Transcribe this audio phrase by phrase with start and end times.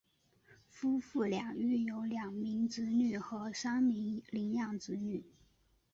[0.67, 5.23] 夫妇俩育有两名子女和三名领养子女。